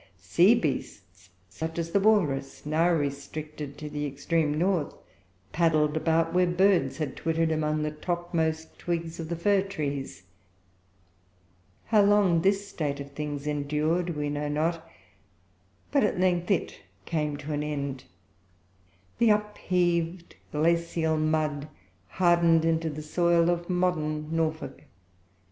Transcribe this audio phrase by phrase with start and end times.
[0.17, 4.95] Sea beasts, such as the walrus, now restricted to the extreme north,
[5.51, 10.23] paddled about where birds had twittered among the topmost twigs of the fir trees.
[11.85, 14.89] How long this state of things endured we know not,
[15.91, 18.05] but at length it came to an end.
[19.19, 21.67] The upheaved glacial mud
[22.07, 24.81] hardened into the soil of modern Norfolk.